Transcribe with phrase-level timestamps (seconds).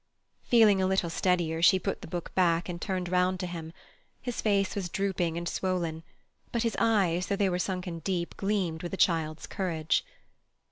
[0.41, 3.71] Feeling a little steadier, she put the book back and turned round to him.
[4.19, 6.01] His face was drooping and swollen,
[6.51, 10.03] but his eyes, though they were sunken deep, gleamed with a child's courage.